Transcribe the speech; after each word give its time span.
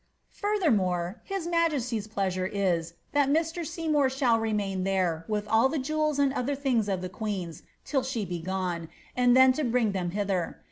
ennore, 0.63 1.17
his 1.25 1.45
majesty's 1.45 2.07
pleasure 2.07 2.47
is, 2.47 2.95
that 3.11 3.29
Mr. 3.29 3.63
Seymour 3.63 4.09
shall 4.09 4.39
remain 4.39 4.83
there, 4.83 5.27
he 5.29 5.77
jewels 5.79 6.17
and 6.17 6.33
other 6.33 6.55
tilings 6.55 6.89
of 6.91 7.01
the 7.03 7.07
queen's, 7.07 7.61
till 7.85 8.01
she 8.01 8.25
be 8.25 8.41
gone, 8.41 8.89
and 9.15 9.37
then 9.37 9.53
to 9.53 9.61
n 9.61 10.09
hither. 10.09 10.59